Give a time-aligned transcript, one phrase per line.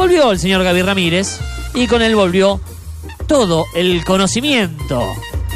[0.00, 1.38] volvió el señor Gaby Ramírez
[1.74, 2.58] y con él volvió
[3.26, 5.04] todo el conocimiento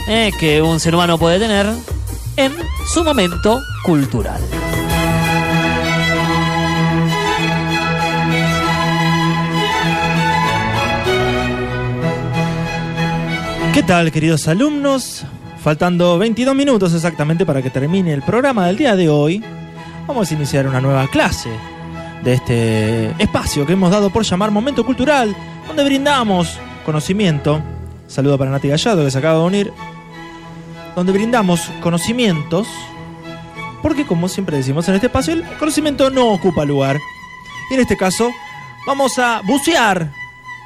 [0.07, 1.67] eh, que un ser humano puede tener
[2.37, 2.53] en
[2.93, 4.43] su momento cultural.
[13.73, 15.25] ¿Qué tal, queridos alumnos?
[15.63, 19.43] Faltando 22 minutos exactamente para que termine el programa del día de hoy,
[20.07, 21.49] vamos a iniciar una nueva clase
[22.25, 27.63] de este espacio que hemos dado por llamar Momento Cultural, donde brindamos conocimiento.
[28.07, 29.73] Saludo para Nati Gallado, que se acaba de unir.
[30.97, 32.67] Donde brindamos conocimientos,
[33.83, 36.99] porque como siempre decimos en este espacio, el conocimiento no ocupa lugar.
[37.71, 38.31] Y en este caso,
[38.87, 40.11] vamos a bucear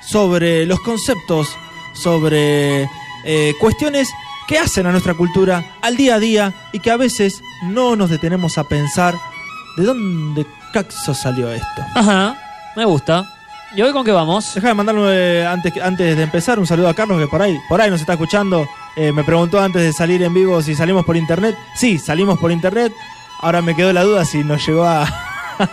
[0.06, 1.56] sobre los conceptos,
[1.92, 2.88] sobre
[3.24, 4.10] eh, cuestiones
[4.46, 8.10] que hacen a nuestra cultura al día a día y que a veces no nos
[8.10, 9.14] detenemos a pensar
[9.76, 11.82] de dónde caxo salió esto.
[11.94, 12.36] Ajá,
[12.76, 13.24] me gusta.
[13.76, 14.54] ¿Y hoy con qué vamos?
[14.54, 17.90] Déjame mandarle antes, antes de empezar un saludo a Carlos que por ahí, por ahí
[17.90, 18.66] nos está escuchando.
[18.96, 21.54] Eh, me preguntó antes de salir en vivo si salimos por internet.
[21.76, 22.92] Sí, salimos por internet.
[23.40, 25.02] Ahora me quedó la duda si nos llegó a,
[25.58, 25.68] a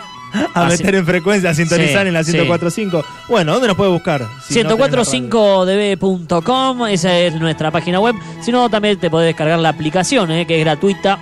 [0.53, 0.95] Ah, meter sí.
[0.97, 2.33] en frecuencia, a sintonizar Sí, en la sí.
[2.33, 3.03] 104.5.
[3.29, 4.21] Bueno, ¿dónde nos puede buscar?
[4.47, 5.03] Si no tenés la radio.
[5.03, 8.15] 1045db.com, esa es nuestra página web.
[8.41, 11.17] Si no, también te podés descargar la aplicación, eh, que es gratuita.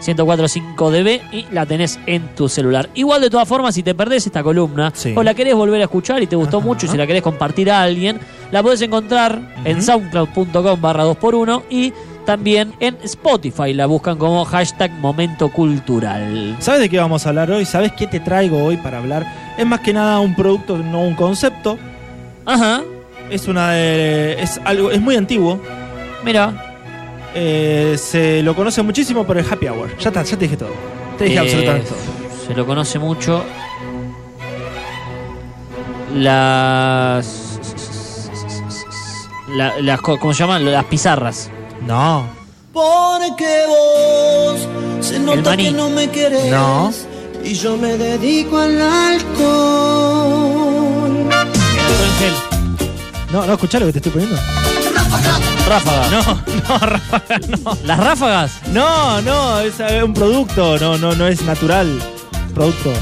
[0.00, 2.88] 1045db y la tenés en tu celular.
[2.94, 5.12] Igual de todas formas, si te perdés esta columna Sí.
[5.16, 6.66] o la querés volver a escuchar y te gustó Ajá.
[6.66, 8.18] mucho y si la querés compartir a alguien,
[8.50, 11.92] la podés encontrar en soundcloud.com barra 2x1 y
[12.24, 13.72] también en Spotify.
[13.72, 16.56] La buscan como hashtag momento cultural.
[16.60, 17.64] ¿Sabes de qué vamos a hablar hoy?
[17.64, 19.26] ¿Sabes qué te traigo hoy para hablar?
[19.56, 21.78] Es más que nada un producto, no un concepto.
[22.44, 22.82] Ajá,
[23.30, 25.60] Es una de- es algo, es muy antiguo.
[26.24, 26.67] mira.
[27.40, 29.96] Eh, se lo conoce muchísimo por el happy hour.
[29.98, 30.70] Ya está, ya te dije todo.
[31.16, 31.98] Te dije Eh, absolutamente todo.
[32.48, 33.44] Se lo conoce mucho.
[36.14, 37.58] Las.
[39.54, 40.64] la- las ¿Cómo se llaman?
[40.64, 41.50] Las pizarras.
[41.86, 42.26] No.
[42.72, 44.66] Porque vos
[45.06, 45.64] se nota maní.
[45.66, 46.92] que no me querés No.
[47.44, 50.48] y yo me dedico al alcohol.
[53.32, 54.36] No, no, escuchá lo que te estoy poniendo.
[55.68, 56.10] Ráfagas.
[56.10, 56.22] No,
[56.68, 57.78] no, Rafa, no.
[57.84, 58.52] Las ráfagas.
[58.72, 62.00] No, no, es eh, un producto, no, no, no es natural.
[62.54, 62.92] Producto.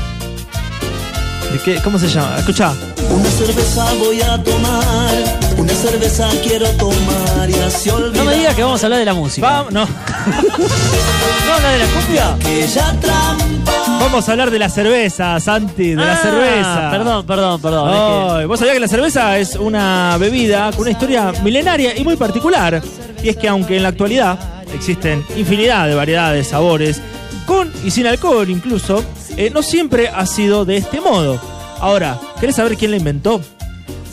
[1.53, 1.81] ¿De qué?
[1.83, 2.39] ¿Cómo se llama?
[2.39, 2.73] Escucha.
[3.11, 5.15] Una cerveza voy a tomar,
[5.57, 9.05] una cerveza quiero tomar y así olvidar No me digas que vamos a hablar de
[9.05, 9.47] la música.
[9.49, 9.87] Vamos, no.
[10.27, 12.37] ¿No hablar de la cumbia?
[14.01, 16.91] Vamos a hablar de la cerveza, Santi, de la Ah, cerveza.
[16.91, 17.89] Perdón, perdón, perdón.
[17.91, 21.97] es que- Ay, Vos sabías que la cerveza es una bebida con una historia milenaria
[21.97, 22.83] y muy particular.
[23.23, 24.39] Y es que aunque en la actualidad
[24.75, 27.01] existen infinidad de variedades, sabores,
[27.47, 29.03] con y sin alcohol incluso,
[29.37, 31.41] eh, no siempre ha sido de este modo.
[31.81, 33.41] Ahora, ¿querés saber quién la inventó?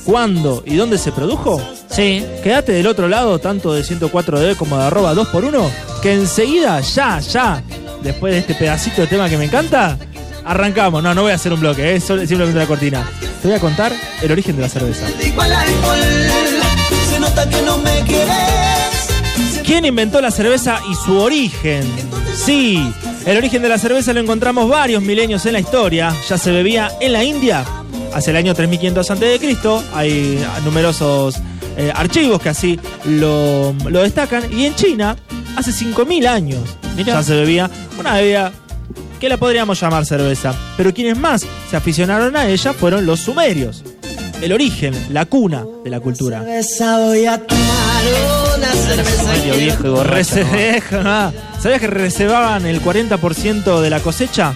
[0.05, 1.61] ¿Cuándo y dónde se produjo?
[1.89, 2.23] Sí.
[2.43, 5.69] Quédate del otro lado, tanto de 104D como de arroba 2x1,
[6.03, 7.63] que enseguida, ya, ya,
[8.01, 9.97] después de este pedacito de tema que me encanta,
[10.43, 11.01] arrancamos.
[11.01, 13.09] No, no voy a hacer un bloque, es simplemente una cortina.
[13.41, 15.07] Te voy a contar el origen de la cerveza.
[19.65, 21.89] ¿Quién inventó la cerveza y su origen?
[22.35, 22.85] Sí,
[23.25, 26.13] el origen de la cerveza lo encontramos varios milenios en la historia.
[26.27, 27.63] Ya se bebía en la India
[28.13, 29.85] hacia el año 3500 a.C.
[29.93, 31.37] Hay numerosos
[31.77, 34.51] eh, archivos que así lo, lo destacan.
[34.51, 35.15] Y en China,
[35.55, 36.61] hace 5000 años,
[36.95, 37.13] Mirá.
[37.15, 37.69] ya se bebía
[37.99, 38.51] una bebida
[39.19, 40.53] que la podríamos llamar cerveza.
[40.77, 43.83] Pero quienes más se aficionaron a ella fueron los sumerios.
[44.41, 46.39] El origen, la cuna de la cultura.
[46.43, 48.03] Cerveza voy a tomar,
[48.57, 50.35] una cerveza Medio quiero viejo y borracho.
[50.35, 50.43] ¿no?
[50.51, 54.53] Reserva- ¿Sabías que reservaban el 40% de la cosecha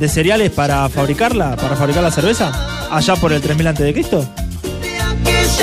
[0.00, 2.50] de cereales para fabricarla, para fabricar la cerveza?
[2.90, 3.94] Allá por el 3000 a.C.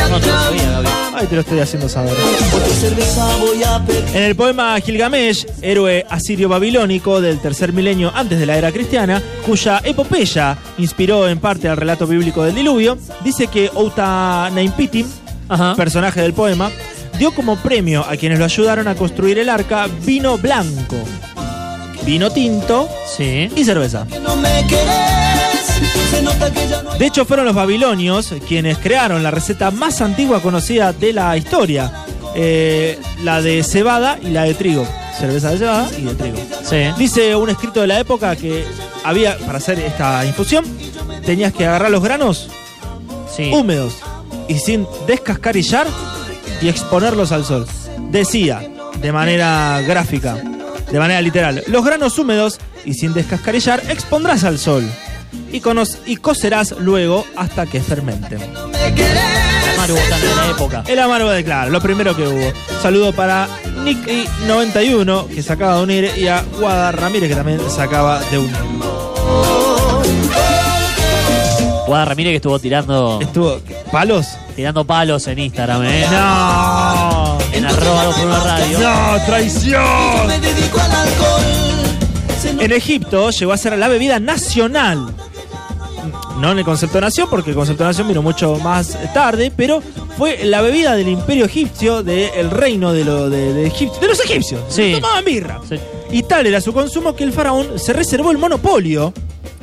[0.09, 1.27] No te lo sabía, Gaby.
[1.27, 2.13] Te lo estoy haciendo saber.
[4.13, 9.81] En el poema Gilgamesh, héroe asirio-babilónico del tercer milenio antes de la era cristiana, cuya
[9.83, 15.07] epopeya inspiró en parte al relato bíblico del diluvio, dice que Outa-Naimpitim,
[15.49, 15.75] Ajá.
[15.75, 16.69] personaje del poema,
[17.17, 20.97] dio como premio a quienes lo ayudaron a construir el arca vino blanco,
[22.05, 22.87] vino tinto
[23.17, 23.49] Sí.
[23.55, 24.05] y cerveza.
[24.07, 25.26] que no me querés.
[26.99, 31.91] De hecho, fueron los babilonios quienes crearon la receta más antigua conocida de la historia,
[32.35, 34.87] eh, la de cebada y la de trigo.
[35.19, 36.37] Cerveza de cebada y de trigo.
[36.63, 36.77] Sí.
[36.97, 38.65] Dice un escrito de la época que
[39.03, 40.65] había, para hacer esta infusión,
[41.25, 42.49] tenías que agarrar los granos
[43.35, 43.51] Sí.
[43.53, 43.93] húmedos
[44.47, 45.87] y sin descascarillar
[46.61, 47.67] y exponerlos al sol.
[48.09, 48.67] Decía,
[49.01, 50.35] de manera gráfica,
[50.91, 54.83] de manera literal, los granos húmedos y sin descascarillar expondrás al sol.
[55.51, 58.39] Y, cono- y cocerás luego hasta que fermenten.
[59.87, 60.83] Botana de la época.
[60.87, 62.51] El amargo de claro, lo primero que hubo.
[62.81, 63.47] Saludo para
[63.85, 68.37] Nicky91, que se acaba de unir, y a Guada Ramírez, que también se acaba de
[68.37, 68.57] unir.
[71.87, 73.59] Guada Ramírez que estuvo tirando, Estuvo.
[73.91, 74.25] ¿Palos?
[74.57, 76.05] tirando palos en Instagram, ¿eh?
[76.11, 77.37] ¡No!
[77.53, 78.79] En arroba 2 por una radio.
[78.79, 79.25] ¡No!
[79.25, 80.27] ¡Traición!
[80.27, 81.41] Me dedico al alcohol.
[82.45, 85.13] En Egipto llegó a ser la bebida nacional.
[86.39, 89.51] No en el concepto de nación, porque el concepto de nación vino mucho más tarde,
[89.55, 89.81] pero
[90.17, 94.19] fue la bebida del imperio egipcio, del reino de, lo, de, de Egipcio- de los
[94.23, 94.61] egipcios.
[94.69, 94.93] Sí.
[94.95, 95.59] Tomaban birra.
[95.67, 95.77] Sí.
[96.11, 99.13] Y tal era su consumo que el faraón se reservó el monopolio.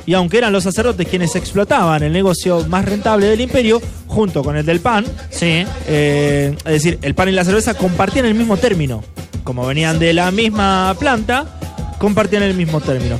[0.07, 4.55] Y aunque eran los sacerdotes quienes explotaban el negocio más rentable del imperio, junto con
[4.55, 5.65] el del pan, Sí.
[5.87, 9.03] eh, es decir, el pan y la cerveza compartían el mismo término.
[9.43, 11.54] Como venían de la misma planta,
[11.97, 13.19] compartían el mismo término.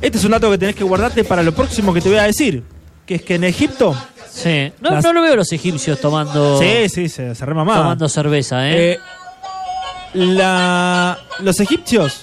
[0.00, 2.22] Este es un dato que tenés que guardarte para lo próximo que te voy a
[2.24, 2.62] decir.
[3.06, 3.96] Que es que en Egipto.
[4.30, 4.72] Sí.
[4.80, 7.82] No, Las- no lo veo a los egipcios tomando, Sí, sí, se, se remamaban.
[7.82, 8.92] tomando cerveza, ¿eh?
[8.92, 8.98] Eh,
[10.14, 12.22] la- los egipcios,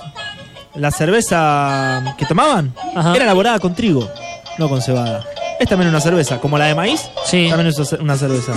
[0.75, 3.15] la cerveza que tomaban Ajá.
[3.15, 4.09] era elaborada con trigo,
[4.57, 5.25] no con cebada.
[5.59, 7.47] Es también una cerveza, como la de maíz, Sí.
[7.49, 8.53] también es una cerveza.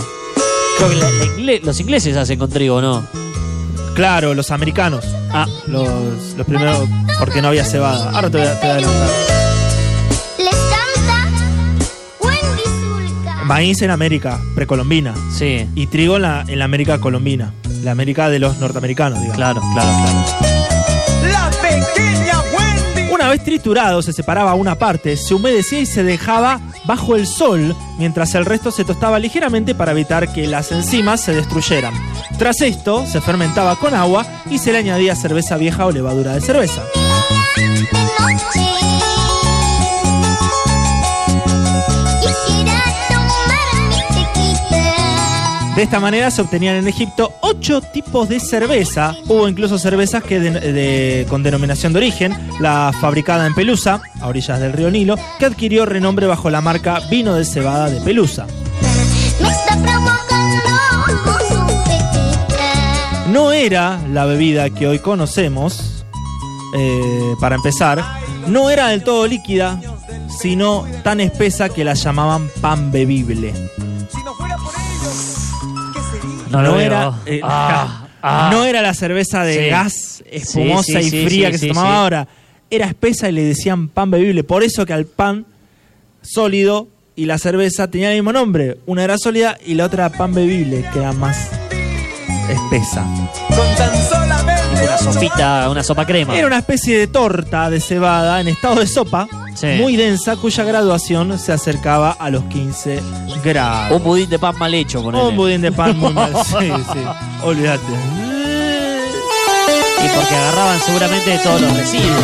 [0.78, 3.06] Creo que la- la ingle- los ingleses hacen con trigo, ¿no?
[3.96, 5.04] Claro, los americanos.
[5.32, 5.88] Ah, Los,
[6.36, 6.86] los primeros,
[7.18, 8.10] porque no había cebada.
[8.10, 9.08] Ahora te voy a, te voy a adelantar.
[10.38, 11.28] Les canta
[12.20, 13.44] Wendy Zulka.
[13.44, 15.14] Maíz en América, precolombina.
[15.36, 15.66] sí.
[15.74, 17.52] Y trigo en la, en la América colombina.
[17.82, 19.36] La América de los norteamericanos, digamos.
[19.36, 20.75] Claro, claro, claro.
[23.26, 27.74] Una vez triturado, se separaba una parte, se humedecía y se dejaba bajo el sol,
[27.98, 31.92] mientras el resto se tostaba ligeramente para evitar que las enzimas se destruyeran.
[32.38, 36.40] Tras esto, se fermentaba con agua y se le añadía cerveza vieja o levadura de
[36.40, 36.84] cerveza.
[45.76, 49.14] De esta manera se obtenían en Egipto ocho tipos de cerveza.
[49.28, 54.72] Hubo incluso cervezas que con denominación de origen, la fabricada en Pelusa, a orillas del
[54.72, 58.46] río Nilo, que adquirió renombre bajo la marca Vino de Cebada de Pelusa.
[63.28, 66.06] No era la bebida que hoy conocemos,
[66.74, 68.02] eh, para empezar,
[68.46, 69.78] no era del todo líquida,
[70.40, 73.52] sino tan espesa que la llamaban pan bebible.
[76.50, 76.86] No, lo no veo.
[76.86, 78.48] era, eh, Ah, ah.
[78.52, 79.68] no era la cerveza de Sí.
[79.70, 81.96] gas espumosa Sí, sí, y fría sí, que sí, se tomaba sí.
[81.96, 82.28] ahora.
[82.70, 84.42] Era espesa y le decían pan bebible.
[84.44, 85.46] Por eso que al pan
[86.22, 88.78] sólido y la cerveza tenían el mismo nombre.
[88.86, 91.50] Una era sólida y la otra era pan bebible, que era más
[92.48, 93.04] espesa.
[93.48, 93.96] Con tan
[94.82, 96.36] Una sopita, una sopa crema.
[96.36, 99.66] Era una especie de torta de cebada en estado de sopa, Sí.
[99.78, 103.00] muy densa, cuya graduación se acercaba a los 15
[103.44, 103.96] grados.
[103.96, 106.32] Un budín de pan mal hecho, con Un budín de pan muy mal.
[106.44, 106.98] Sí, sí.
[107.42, 107.82] Olvídate.
[110.04, 112.20] Y porque agarraban seguramente de todos los residuos.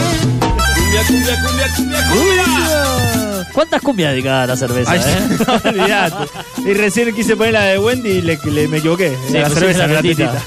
[0.77, 3.47] Cumbia, cumbia, cumbia, cumbia, cumbia.
[3.55, 5.39] ¿Cuántas cumbias dedicadas a la cerveza, Ay, eh?
[5.69, 6.31] olvídate.
[6.65, 9.17] Y recién quise poner la de Wendy y le, le- me equivoqué.
[9.27, 10.43] Sí, la cerveza, la la.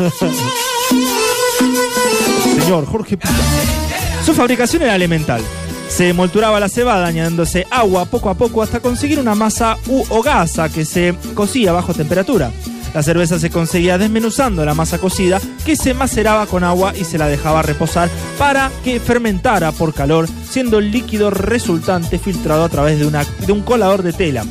[4.26, 5.42] Su fabricación era elemental.
[5.88, 10.70] Se molturaba la cebada añadiéndose agua poco a poco hasta conseguir una masa u hogaza
[10.70, 12.52] que se cocía a bajo temperatura.
[12.96, 17.18] La cerveza se conseguía desmenuzando la masa cocida que se maceraba con agua y se
[17.18, 22.98] la dejaba reposar para que fermentara por calor, siendo el líquido resultante filtrado a través
[22.98, 24.44] de, de un colador de tela.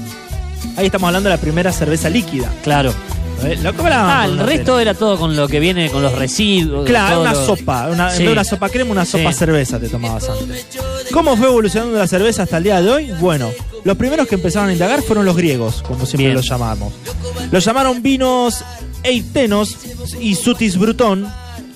[0.76, 2.52] Ahí estamos hablando de la primera cerveza líquida.
[2.62, 2.92] Claro.
[3.42, 3.58] ¿Eh?
[3.62, 6.86] Lo Ah, el resto era todo con lo que viene con los residuos.
[6.86, 7.88] Claro, una lo- sopa.
[7.90, 8.18] Una, En Sí.
[8.18, 9.38] vez de una sopa crema, una sopa Sí.
[9.38, 10.66] cerveza te tomabas antes.
[11.12, 13.10] ¿Cómo fue evolucionando la cerveza hasta el día de hoy?
[13.20, 13.50] Bueno,
[13.84, 16.34] los primeros que empezaron a indagar fueron los griegos, como siempre Bien.
[16.36, 16.92] los llamamos.
[17.50, 18.64] Los llamaron vinos
[19.02, 19.76] eitenos
[20.20, 21.26] y sutis brutón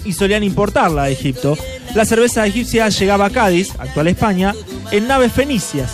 [0.04, 1.56] y solían importarla a Egipto.
[1.94, 4.54] La cerveza egipcia llegaba a Cádiz, actual España,
[4.90, 5.90] en naves fenicias.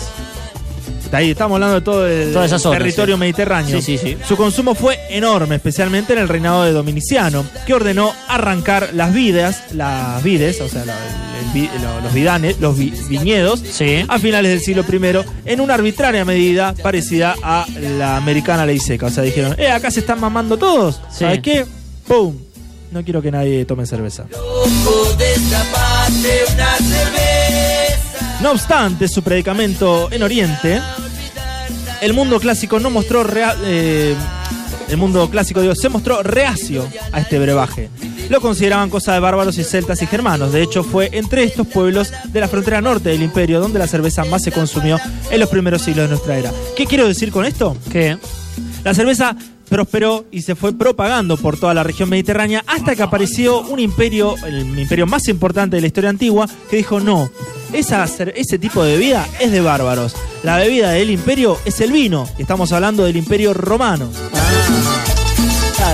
[1.15, 3.19] Ahí estamos hablando de todo el Toda esa zona, territorio sí.
[3.19, 3.81] mediterráneo.
[3.81, 4.17] Sí, sí, sí.
[4.27, 9.57] Su consumo fue enorme, especialmente en el reinado de Dominiciano, que ordenó arrancar las vides,
[9.73, 14.05] las vides, o sea, la- el- el vi- lo- los vidanes, los vi- viñedos, Sí.
[14.07, 17.65] a finales del siglo I, en una arbitraria medida parecida a
[17.97, 19.05] la americana ley seca.
[19.07, 20.95] O sea, dijeron, eh, acá se están mamando todos.
[21.11, 21.19] Sí.
[21.19, 21.65] ¿Sabes qué?
[22.07, 22.35] ¡Pum!
[22.91, 24.25] No quiero que nadie tome cerveza.
[28.41, 30.81] No obstante su predicamento en Oriente,
[32.05, 34.15] el mundo clásico no mostró rea- eh,
[34.89, 37.89] el mundo clásico digo, se mostró reacio a este brebaje.
[38.29, 40.51] lo consideraban cosa de bárbaros y celtas y germanos.
[40.51, 44.23] De hecho, fue entre estos pueblos de la frontera norte del imperio donde la cerveza
[44.25, 46.51] más se consumió en los primeros siglos de nuestra era.
[46.75, 47.77] ¿Qué quiero decir con esto?
[47.91, 48.17] ¿Qué?
[48.83, 49.35] La cerveza
[49.69, 54.35] prosperó y se fue propagando por toda la región mediterránea hasta que apareció un imperio,
[54.45, 57.29] el imperio más importante de la historia antigua, que dijo no,
[57.73, 60.15] esa, ese tipo de bebida es de bárbaros.
[60.43, 62.27] La bebida del imperio es el vino.
[62.37, 64.09] Estamos hablando del imperio romano.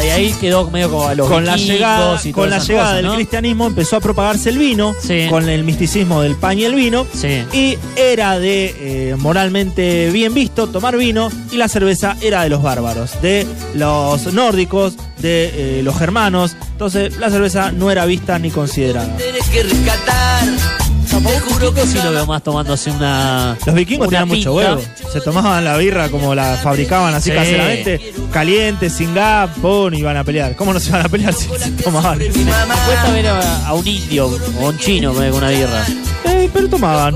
[0.01, 2.95] De ahí quedó medio como a los con la llegada, y con la llegada cosas,
[2.97, 3.15] del ¿no?
[3.15, 5.27] cristianismo empezó a propagarse el vino, Sí.
[5.29, 7.05] con el misticismo del pan y el vino.
[7.13, 7.43] Sí.
[7.53, 12.61] Y era de eh, moralmente bien visto tomar vino y la cerveza era de los
[12.63, 16.55] bárbaros, de los nórdicos, de eh, los germanos.
[16.71, 19.15] Entonces la cerveza no era vista ni considerada.
[19.17, 20.80] Tienes que rescatar.
[21.23, 23.57] Te juro que sí lo veo más tomándose una.
[23.65, 24.75] Los vikingos una tenían mucho pinta.
[24.75, 24.81] huevo.
[25.11, 27.35] Se tomaban la birra como la fabricaban así Sí.
[27.35, 29.49] caseramente, caliente, sin gas,
[29.93, 30.55] y iban a pelear.
[30.55, 32.17] ¿Cómo no se iban a pelear si se tomaban?
[32.19, 34.27] Cuesta ver a, a un indio
[34.59, 35.85] o un chino con una birra.
[36.25, 37.15] Eh, pero tomaban.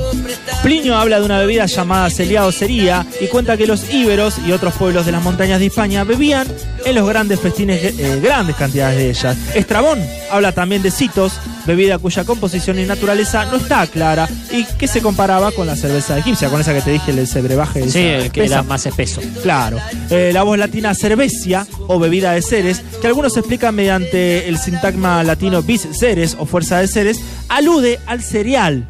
[0.65, 4.51] Plinio habla de una bebida llamada celia o cería y cuenta que los íberos y
[4.51, 6.47] otros pueblos de las montañas de España bebían
[6.83, 9.37] en los grandes festines eh, grandes cantidades de ellas.
[9.53, 9.99] Estrabón
[10.31, 11.33] habla también de citos,
[11.67, 16.17] bebida cuya composición y naturaleza no está clara y que se comparaba con la cerveza
[16.17, 17.87] egipcia, con esa que te dije, el sebrebaje.
[17.87, 19.21] Sí, el que era más espeso.
[19.43, 19.77] Claro.
[20.09, 25.23] Eh, la voz latina cervecia o bebida de seres, que algunos explican mediante el sintagma
[25.23, 27.19] latino bis seres o fuerza de seres,
[27.49, 28.89] alude al cereal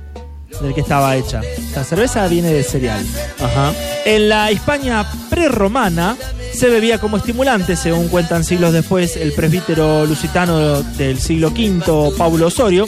[0.62, 1.42] del que estaba hecha.
[1.76, 3.06] La cerveza viene de cereal.
[3.40, 3.74] Ajá.
[4.06, 6.16] En la España prerromana
[6.54, 12.48] se bebía como estimulante, según cuentan siglos después el presbítero lusitano del siglo V, Paulo
[12.48, 12.88] Osorio.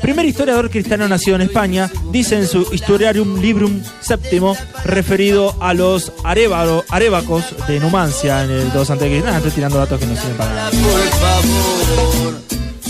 [0.00, 4.54] Primer historiador cristiano nacido en España, dice en su Historiarium Librum VII,
[4.84, 9.20] referido a los arévacos de Numancia en el 2 a.C.
[9.20, 10.70] Nada, estoy tirando datos que no sirven para nada.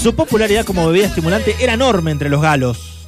[0.02, 3.01] Su popularidad como bebida estimulante era enorme entre los galos.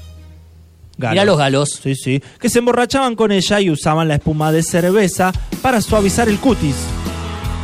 [0.97, 1.13] Galos.
[1.13, 1.81] Mirá los galos.
[1.83, 2.23] Sí, sí.
[2.41, 5.33] Que se emborrachaban con ella y usaban la espuma de cerveza
[5.63, 6.77] para suavizar el cutis.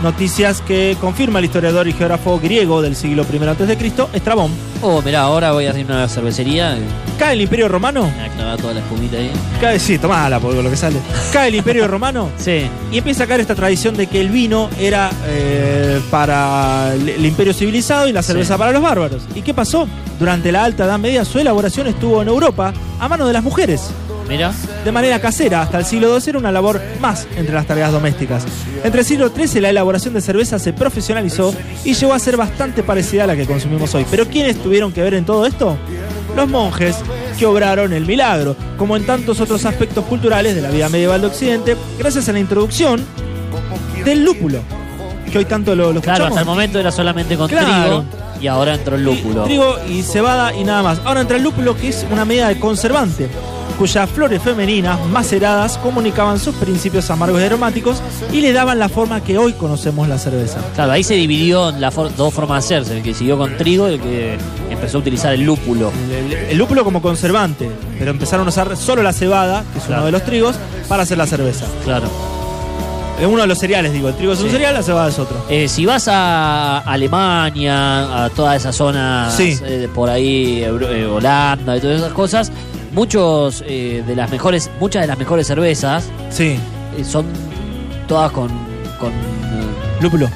[0.02, 3.76] Noticias que confirma el historiador y geógrafo griego del siglo I a.C.,
[4.14, 4.50] Estrabón.
[4.80, 6.78] Oh, mirá, ahora voy a hacer una cervecería.
[7.19, 8.04] Cae el Imperio Romano.
[8.04, 9.30] Me voy a clavar toda la espumita ahí.
[9.61, 10.97] Cae, sí, tomala, por lo que sale.
[11.35, 12.62] Cae el Imperio Romano Sí.
[12.90, 17.26] y empieza a caer esta tradición de que el vino era eh, para el, el
[17.26, 18.59] imperio civilizado y la cerveza Sí.
[18.59, 19.23] para los bárbaros.
[19.35, 19.87] ¿Y qué pasó?
[20.19, 23.90] Durante la Alta Edad Media su elaboración estuvo en Europa a mano de las mujeres.
[24.31, 24.53] Mira.
[24.85, 25.61] de manera casera.
[25.63, 28.45] Hasta el siglo XII era una labor más entre las tareas domésticas.
[28.83, 31.53] Entre el siglo XIII la elaboración de cerveza se profesionalizó
[31.85, 34.07] y llegó a ser bastante parecida a la que consumimos hoy.
[34.11, 35.77] Pero ¿quiénes tuvieron que ver en todo esto?
[36.37, 36.97] Los monjes
[37.39, 41.27] que obraron el milagro, como en tantos otros aspectos culturales de la vida medieval de
[41.27, 43.05] Occidente, gracias a la introducción
[44.05, 44.61] del lúpulo,
[45.31, 46.29] que hoy tanto lo, lo Claro, escuchamos.
[46.31, 47.67] hasta el momento era solamente con Claro.
[47.67, 48.05] trigo
[48.41, 49.43] y ahora entró el lúpulo.
[49.45, 51.01] Trigo y cebada y nada más.
[51.05, 53.29] Ahora entra el lúpulo, que es una medida de conservante,
[53.81, 59.23] cuyas flores femeninas maceradas comunicaban sus principios amargos y aromáticos y le daban la forma
[59.25, 60.59] que hoy conocemos la cerveza.
[60.75, 63.89] Claro, ahí se dividió en for- dos formas de hacerse, el que siguió con trigo
[63.89, 64.37] y el que
[64.69, 65.91] empezó a utilizar el lúpulo.
[66.13, 70.03] El, el lúpulo como conservante, pero empezaron a usar solo la cebada, que es Claro.
[70.03, 70.57] uno de los trigos,
[70.87, 71.65] para hacer la cerveza.
[71.83, 72.09] Claro.
[73.19, 75.37] Es uno de los cereales, digo, el trigo es un cereal, la cebada es otro.
[75.49, 79.59] Eh, si vas a Alemania, a toda esa zona Sí.
[79.65, 82.51] eh, por ahí, eh, Holanda y todas esas cosas,
[82.92, 86.59] muchos eh, de las mejores, muchas de las mejores cervezas Sí,
[86.97, 87.26] eh, son
[88.09, 88.49] todas con,
[88.99, 89.66] con eh,
[90.00, 90.28] lúpulo.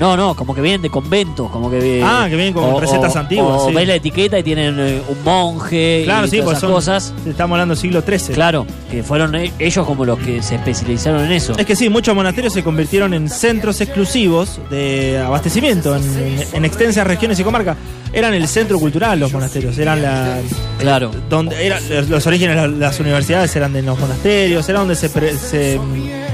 [0.00, 3.14] No, no, como que vienen de conventos, como que eh, Ah, que vienen con recetas
[3.16, 3.74] antiguas, O sí.
[3.74, 6.72] ves la etiqueta y tienen eh, un monje Claro, y sí, todas pues esas son,
[6.72, 7.14] cosas.
[7.26, 8.34] estamos hablando del siglo XIII.
[8.34, 11.54] Claro, que fueron eh, ellos como los que se especializaron en eso.
[11.56, 17.06] Es que sí, muchos monasterios se convirtieron en centros exclusivos de abastecimiento en, en extensas
[17.06, 17.76] regiones y comarcas.
[18.12, 20.38] Eran el centro cultural los monasterios, eran la,
[20.78, 21.10] Claro.
[21.28, 25.36] donde eran los, orígenes de las, universidades eran de los monasterios, era donde se, pre-
[25.36, 25.80] se,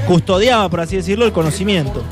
[0.07, 2.03] custodiaba, por así decirlo, el conocimiento.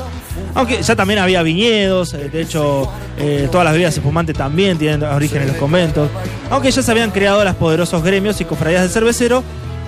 [0.55, 5.03] Aunque ya también había viñedos, eh, de hecho eh, todas las bebidas espumantes también tienen
[5.03, 6.09] origen en los conventos.
[6.49, 9.43] Aunque ya se habían creado los poderosos gremios y cofradías de cervecero,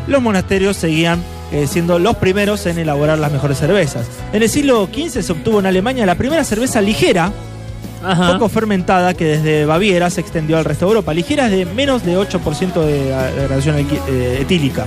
[0.08, 4.08] los monasterios seguían eh, siendo los primeros en elaborar las mejores cervezas.
[4.32, 7.32] En el siglo XV se obtuvo en Alemania la primera cerveza ligera,
[8.04, 8.34] Ajá.
[8.34, 11.14] poco fermentada, que desde Baviera se extendió al resto de Europa.
[11.14, 14.86] Ligera es de menos de 8% de, eh, etílica.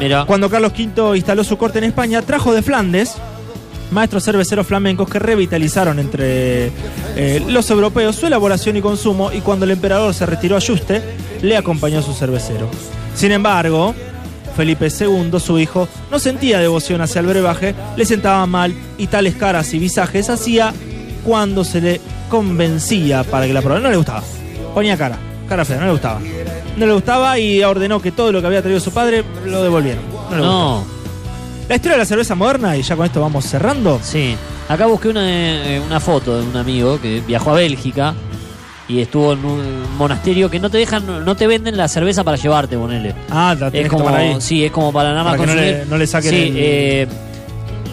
[0.00, 0.24] Mira.
[0.24, 3.16] Cuando Carlos V instaló su corte en España, trajo de Flandes
[3.90, 6.70] maestros cerveceros flamencos que revitalizaron entre
[7.16, 11.02] eh, los europeos su elaboración y consumo y cuando el emperador se retiró a Yuste,
[11.42, 12.68] le acompañó su cervecero.
[13.14, 13.94] Sin embargo,
[14.56, 19.34] Felipe II, su hijo, no sentía devoción hacia el brebaje, le sentaba mal y tales
[19.36, 20.72] caras y visajes hacía
[21.24, 22.00] cuando se le
[22.30, 23.82] convencía para que la probara.
[23.82, 24.22] No le gustaba.
[24.74, 26.20] Ponía cara, cara fea, no le gustaba.
[26.76, 30.02] No le gustaba y ordenó que todo lo que había traído su padre lo devolvieron.
[30.30, 30.42] No le.
[30.42, 30.84] No,
[31.68, 34.00] La historia de la cerveza moderna, y ya con esto vamos cerrando.
[34.02, 34.36] sí.
[34.68, 38.14] Acá busqué una, eh, una foto de un amigo que viajó a Bélgica
[38.88, 42.36] y estuvo en un monasterio que no te dejan, no te venden la cerveza para
[42.36, 43.14] llevarte, ponele.
[43.30, 44.36] Ah, la tenés Es que como, tomar ahí.
[44.40, 46.54] sí, es como para nada más Para que no le- no le saquen Sí, el-
[46.56, 47.08] eh,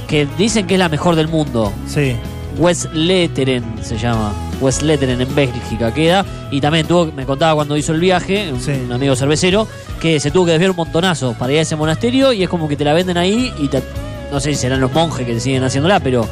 [0.08, 1.72] que dicen que es la mejor del mundo.
[1.88, 2.16] Sí.
[2.58, 4.34] Westleteren se llama.
[4.64, 6.26] Westleteren en Bélgica queda.
[6.52, 8.72] Y también tuvo, me contaba cuando hizo el viaje, un, Sí.
[8.72, 9.68] un amigo cervecero,
[10.00, 12.68] que se tuvo que desviar un montonazo para ir a ese monasterio y es como
[12.68, 13.84] que te la venden ahí y te-
[14.32, 16.28] no sé si serán los monjes que siguen haciéndola, pero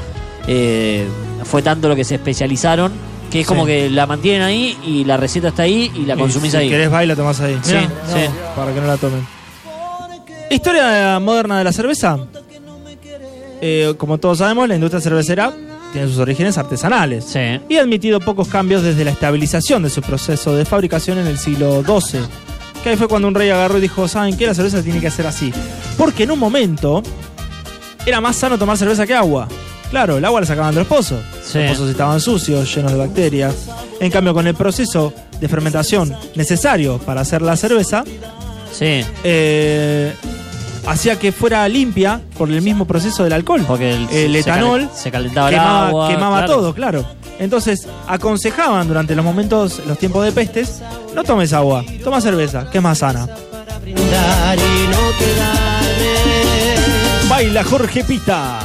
[0.48, 1.06] eh,
[1.44, 2.92] fue tanto lo que se especializaron
[3.32, 6.18] que es como que la mantienen ahí y la receta está ahí y la Y
[6.18, 6.70] consumís si ahí.
[6.70, 7.58] querés va y la tomás ahí.
[7.62, 8.30] Sí, Mirá, sí.
[8.56, 9.26] Para que no la tomen.
[10.50, 12.18] Historia moderna de la cerveza.
[13.62, 15.54] Eh, como todos sabemos, la industria cervecera
[15.92, 17.26] tiene sus orígenes artesanales.
[17.26, 17.40] Sí.
[17.70, 21.38] Y ha admitido pocos cambios desde la estabilización de su proceso de fabricación en el
[21.38, 22.22] siglo XII.
[22.84, 24.48] Que ahí fue cuando un rey agarró y dijo, ¿saben qué?
[24.48, 25.54] La cerveza tiene que ser así.
[25.98, 27.04] Porque en un momento
[28.06, 29.48] era más sano tomar cerveza que agua.
[29.92, 31.22] Claro, el agua la sacaban de los pozos.
[31.44, 31.60] Sí.
[31.60, 33.68] Los pozos estaban sucios, llenos de bacterias.
[34.00, 38.04] En cambio, con el proceso de fermentación necesario para hacer la cerveza,
[38.72, 39.04] Sí.
[39.24, 40.14] eh,
[40.88, 43.64] hacía que fuera limpia por el mismo proceso del alcohol.
[43.68, 46.08] Porque el, el se etanol se calentaba el quemaba, agua.
[46.10, 46.54] quemaba claro.
[46.54, 47.06] todo, claro.
[47.40, 50.82] Entonces, aconsejaban durante los momentos, los tiempos de pestes,
[51.16, 53.28] no tomes agua, toma cerveza, que es más sana.
[57.28, 58.60] Baila Jorge Pita.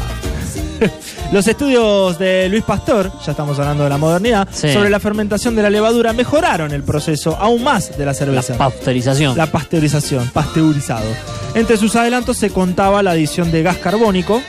[1.33, 4.73] Los estudios de Luis Pastor, ya estamos hablando de la modernidad, Sí.
[4.73, 8.57] sobre la fermentación de la levadura mejoraron el proceso aún más de la La cerveza.
[8.57, 9.37] pasteurización.
[9.37, 11.07] La pasteurización, pasteurizado.
[11.55, 14.41] Entre sus adelantos se contaba la adición de gas carbónico,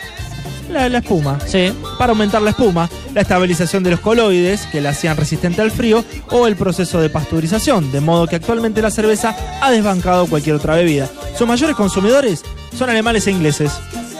[0.71, 1.71] la, la espuma, Sí.
[1.97, 6.03] para aumentar la espuma, la estabilización de los coloides que la hacían resistente al frío
[6.31, 10.75] o el proceso de pasteurización, de modo que actualmente la cerveza ha desbancado cualquier otra
[10.75, 11.07] bebida.
[11.37, 12.43] Sus mayores consumidores
[12.77, 13.71] son alemanes e ingleses,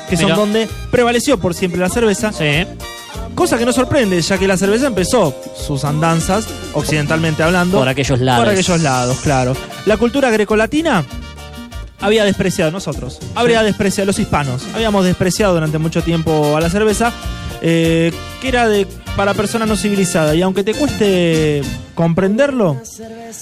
[0.09, 2.65] que son donde prevaleció por siempre la cerveza, Sí.
[3.35, 8.19] cosa que no sorprende, ya que la cerveza empezó sus andanzas, occidentalmente hablando, Por aquellos
[8.19, 8.43] lados.
[8.45, 9.55] por aquellos lados, claro.
[9.85, 11.03] La cultura grecolatina
[11.99, 17.11] había despreciado, nosotros, habría despreciado, los hispanos, habíamos despreciado durante mucho tiempo a la cerveza,
[17.61, 20.35] eh, que era de para personas no civilizadas.
[20.35, 21.63] Y aunque te cueste
[21.95, 22.77] comprenderlo,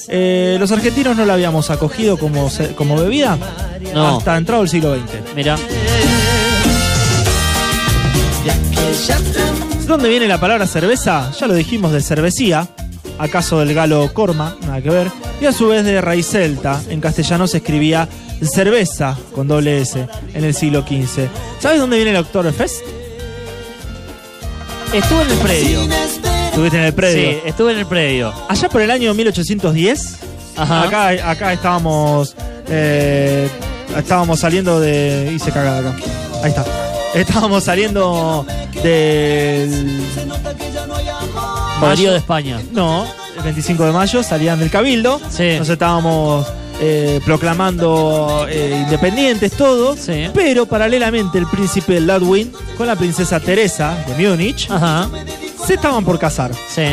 [0.07, 3.37] eh, los argentinos no la habíamos acogido como, como bebida
[3.93, 4.17] No.
[4.17, 5.35] hasta entrado el siglo XX.
[5.35, 5.57] Mira.
[9.87, 11.31] ¿Dónde viene la palabra cerveza?
[11.39, 12.67] Ya lo dijimos de cervecía,
[13.19, 16.81] acaso del galo corma, nada que ver, y a su vez de raíz celta.
[16.89, 18.07] En castellano se escribía
[18.41, 21.27] cerveza con doble S en el siglo XV.
[21.59, 22.81] ¿Sabes dónde viene el Oktoberfest?
[24.93, 25.81] Estuve en el predio.
[26.49, 27.31] Estuviste en el predio.
[27.31, 28.33] Sí, estuve en el predio.
[28.47, 30.19] Allá por el año 1810,
[30.55, 30.83] Ajá.
[30.83, 32.35] acá, acá estábamos
[32.69, 33.49] eh,
[33.95, 35.31] estábamos saliendo de...
[35.35, 35.95] Hice cagada acá.
[36.43, 36.65] Ahí está.
[37.15, 38.45] Estábamos saliendo
[38.83, 40.03] del...
[41.79, 42.61] Poderío de España.
[42.71, 43.05] No,
[43.37, 45.19] el 25 de mayo salían del Cabildo.
[45.29, 45.55] Sí.
[45.57, 46.45] Nos estábamos
[46.81, 49.95] eh, proclamando eh, independientes, todo.
[49.95, 50.27] Sí.
[50.33, 55.09] Pero paralelamente el príncipe Ludwig con la princesa Teresa de Múnich Ajá.
[55.65, 56.51] se estaban por casar.
[56.69, 56.83] Sí.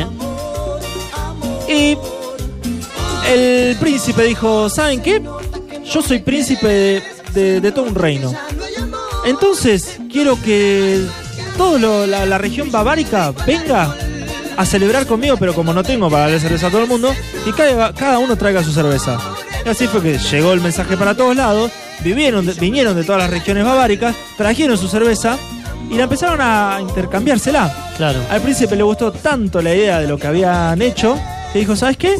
[1.68, 1.96] Y
[3.32, 5.22] el príncipe dijo, ¿saben qué?
[5.84, 7.02] Yo soy príncipe de,
[7.34, 8.32] de- de todo un reino.
[9.24, 11.04] Entonces quiero que
[11.56, 13.94] toda la, la región bavárica venga
[14.56, 17.14] a celebrar conmigo, pero como no tengo para darle cerveza a todo el mundo,
[17.46, 19.18] y cada, cada uno traiga su cerveza.
[19.64, 21.70] Y así fue que llegó el mensaje para todos lados,
[22.04, 25.38] vivieron de- vinieron de todas las regiones baváricas, trajeron su cerveza
[25.90, 27.92] y la empezaron a intercambiársela.
[27.96, 28.18] Claro.
[28.30, 31.18] Al príncipe le gustó tanto la idea de lo que habían hecho
[31.52, 32.16] que dijo, ¿sabes qué?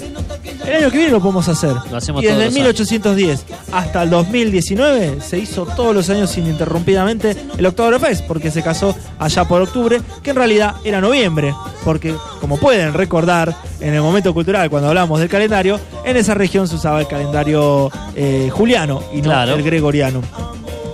[0.67, 1.75] El año que viene lo podemos hacer.
[1.91, 2.91] Lo hacemos y desde todos el los años.
[2.91, 8.95] 1810 hasta el 2019 se hizo todos los años ininterrumpidamente el Oktoberfest, porque se casó
[9.19, 14.33] allá por octubre, que en realidad era noviembre, porque como pueden recordar en el momento
[14.35, 19.17] cultural cuando hablamos del calendario, en esa región se usaba el calendario eh, juliano y
[19.19, 19.55] no Claro.
[19.55, 20.23] el gregoriano.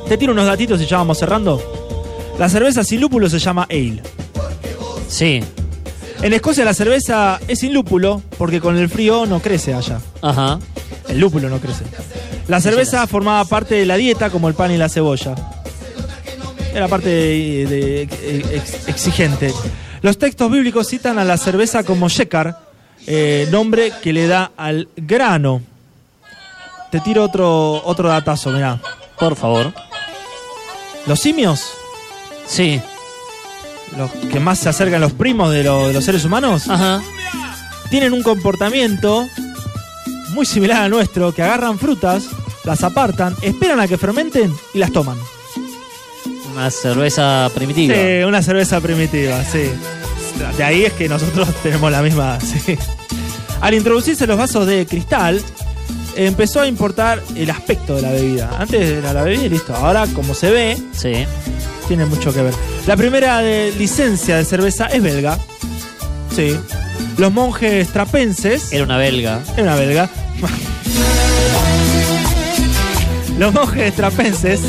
[0.09, 1.61] Te tiro unos datitos y ya vamos cerrando.
[2.39, 4.03] La cerveza sin lúpulo se llama ale.
[5.09, 5.43] Sí.
[6.23, 10.01] En Escocia la cerveza es sin lúpulo porque con el frío no crece allá.
[10.21, 10.59] Ajá.
[11.09, 11.85] El lúpulo no crece.
[12.49, 15.35] La cerveza formaba parte de la dieta como el pan y la cebolla.
[16.75, 19.53] Era parte de- de- ex- exigente.
[20.03, 22.59] Los textos bíblicos citan a la cerveza como shekar,
[23.07, 25.63] eh, nombre que le da al grano.
[26.91, 28.81] Te tiro otro, otro datazo, mirá.
[29.19, 29.73] Por favor.
[31.07, 31.63] Los simios
[32.47, 32.81] Sí.
[33.97, 37.01] Los que más se acercan los primos de, lo- de los seres humanos, Ajá.
[37.91, 39.27] tienen un comportamiento
[40.31, 42.25] muy similar al nuestro, que agarran frutas,
[42.65, 45.17] las apartan, esperan a que fermenten y las toman.
[46.53, 47.95] Una cerveza primitiva.
[47.95, 49.71] Sí, una cerveza primitiva, sí.
[50.57, 52.77] De ahí es que nosotros tenemos la misma, sí.
[53.61, 55.41] Al introducirse los vasos de cristal,
[56.15, 58.51] empezó a importar el aspecto de la bebida.
[58.59, 59.75] Antes era la bebida y listo.
[59.75, 61.13] Ahora, como se ve, Sí.
[61.89, 62.55] tiene mucho que ver.
[62.87, 65.39] La primera de licencia de cerveza es belga.
[66.35, 66.57] Sí.
[67.19, 68.73] Los monjes trapenses.
[68.73, 69.41] Era una belga.
[69.57, 70.11] Era una belga.
[73.39, 74.61] Los monjes trapenses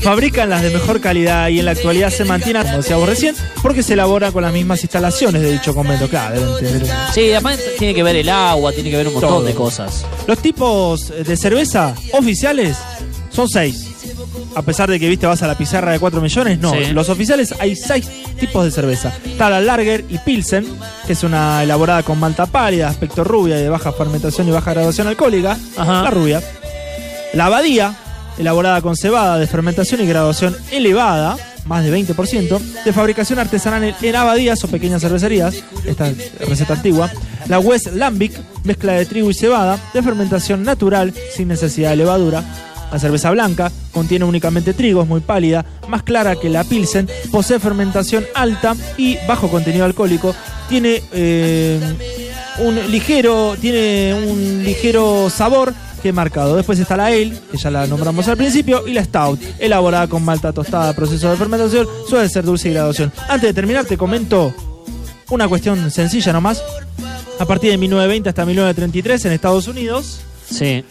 [0.00, 3.82] fabrican las de mejor calidad y en la actualidad se mantienen, como decíamos recién, porque
[3.82, 6.08] se elabora con las mismas instalaciones de dicho convento.
[6.08, 9.42] Claro, deben Sí, además tiene que ver el agua, tiene que ver un montón Todo.
[9.42, 10.04] de cosas.
[10.26, 12.76] Los tipos de cerveza oficiales
[13.30, 13.88] son seis.
[14.54, 16.72] A pesar de que viste vas a la pizarra de 4 millones, no.
[16.72, 16.92] Sí.
[16.92, 19.12] Los oficiales hay seis tipos de cerveza.
[19.24, 20.66] Está la Lager y Pilsen,
[21.06, 24.72] que es una elaborada con malta pálida, aspecto rubia y de baja fermentación y baja
[24.72, 25.56] graduación alcohólica.
[25.76, 26.02] Ajá.
[26.02, 26.42] La rubia.
[27.34, 27.94] La Abadía,
[28.38, 34.16] elaborada con cebada de fermentación y graduación elevada, más de 20%, de fabricación artesanal en-
[34.16, 35.54] abadías o pequeñas cervecerías,
[35.86, 37.10] esta es receta antigua.
[37.48, 38.32] La West Lambic,
[38.64, 42.42] mezcla de trigo y cebada, de fermentación natural, sin necesidad de levadura.
[42.92, 47.58] La cerveza blanca contiene únicamente trigo, es muy pálida, más clara que la Pilsen, posee
[47.58, 50.34] fermentación alta y bajo contenido alcohólico.
[50.68, 51.80] Tiene eh,
[52.58, 56.56] un ligero, tiene un ligero sabor que he marcado.
[56.56, 60.22] Después está la Ale, que ya la nombramos al principio, y la Stout, elaborada con
[60.24, 63.10] malta tostada, proceso de fermentación, suele ser dulce y graduación.
[63.28, 64.54] Antes de terminar, te comento
[65.30, 66.62] una cuestión sencilla nomás.
[67.38, 70.20] A partir de 1920 hasta 1933 en Estados Unidos,
[70.52, 70.84] Sí,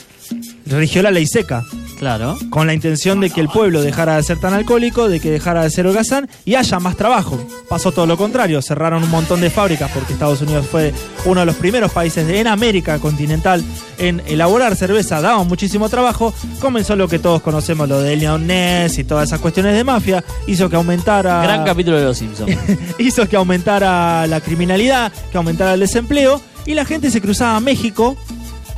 [0.66, 1.64] rigió la ley seca,
[2.02, 2.36] claro.
[2.50, 5.62] con la intención de que el pueblo dejara de ser tan alcohólico, de que dejara
[5.62, 7.40] de ser holgazán y haya más trabajo.
[7.70, 10.94] Pasó todo lo contrario, cerraron un montón de fábricas porque Estados Unidos fue
[11.26, 13.64] uno de los primeros países en América continental
[14.00, 18.98] en elaborar cerveza, daba muchísimo trabajo, comenzó lo que todos conocemos, lo de Leon Ness
[18.98, 22.58] y todas esas cuestiones de mafia, hizo que aumentara Gran capítulo de Los Simpsons.
[22.98, 27.60] hizo que aumentara la criminalidad, que aumentara el desempleo y la gente se cruzaba a
[27.60, 28.18] México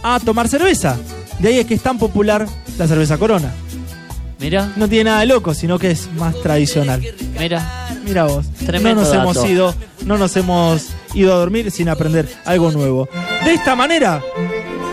[0.04, 0.98] a tomar cerveza.
[1.40, 3.52] De ahí es que es tan popular la cerveza Corona.
[4.40, 7.02] Mira, No tiene nada de loco, sino que es más tradicional.
[7.40, 7.80] mira.
[8.06, 9.22] Mira vos, Tremendo no nos dato.
[9.22, 13.08] hemos ido, no nos hemos ido a dormir sin aprender algo nuevo.
[13.46, 14.22] De esta manera,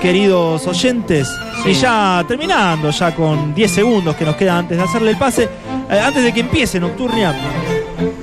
[0.01, 1.29] queridos oyentes,
[1.64, 1.71] Sí.
[1.71, 5.49] y ya terminando, ya con 10 segundos que nos quedan antes de hacerle el pase,
[5.90, 7.35] eh, antes de que empiece Nocturnia,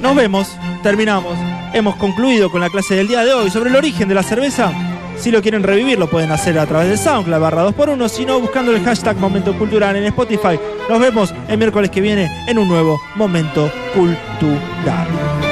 [0.01, 0.47] nos vemos,
[0.81, 1.37] terminamos.
[1.73, 4.71] Hemos concluido con la clase del día de hoy sobre el origen de la cerveza.
[5.19, 8.39] Si lo quieren revivir, lo pueden hacer a través de SoundCloud barra 2x1, si no,
[8.39, 10.59] buscando el hashtag Momento Cultural en Spotify.
[10.89, 15.46] Nos vemos el miércoles que viene en un nuevo Momento Cultural.